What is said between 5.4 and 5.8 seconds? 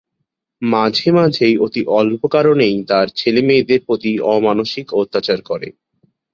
করে।